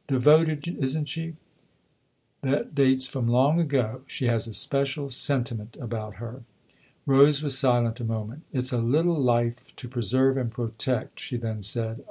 [0.08, 1.36] "Devoted, isn't she?
[2.42, 4.00] That dates from long ago.
[4.08, 6.42] She has a special sentiment about her."
[7.06, 11.62] Rose was silent a moment." It's a little life to preserve and protect," she then
[11.62, 12.02] said.